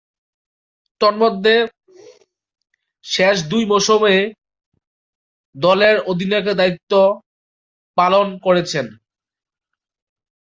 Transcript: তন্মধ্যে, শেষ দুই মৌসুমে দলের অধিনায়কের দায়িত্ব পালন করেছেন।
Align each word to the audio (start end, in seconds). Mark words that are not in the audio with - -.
তন্মধ্যে, 1.01 1.55
শেষ 3.05 3.35
দুই 3.51 3.63
মৌসুমে 3.65 4.15
দলের 5.55 5.95
অধিনায়কের 6.11 6.55
দায়িত্ব 6.55 6.91
পালন 7.97 8.27
করেছেন। 8.45 8.85